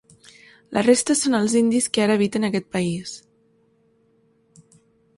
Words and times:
La 0.77 0.81
resta 0.87 1.15
són 1.19 1.39
els 1.41 1.55
indis 1.61 1.89
que 1.97 2.03
ara 2.07 2.17
habiten 2.21 2.49
aquest 2.49 2.75
país. 2.79 3.15